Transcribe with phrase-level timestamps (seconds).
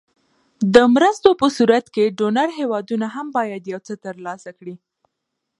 [0.73, 4.75] د مرستو په صورت کې ډونر هېوادونه هم باید یو څه تر لاسه کړي.